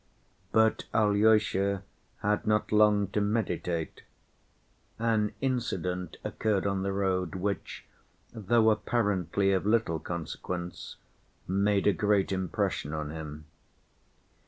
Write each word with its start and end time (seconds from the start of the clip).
But 0.51 0.85
Alyosha 0.95 1.83
had 2.23 2.47
not 2.47 2.71
long 2.71 3.09
to 3.09 3.21
meditate. 3.21 4.01
An 4.97 5.31
incident 5.41 6.17
occurred 6.23 6.65
on 6.65 6.81
the 6.81 6.91
road, 6.91 7.35
which, 7.35 7.85
though 8.33 8.71
apparently 8.71 9.51
of 9.53 9.67
little 9.67 9.99
consequence, 9.99 10.95
made 11.47 11.85
a 11.85 11.93
great 11.93 12.31
impression 12.31 12.95
on 12.95 13.11
him. 13.11 13.45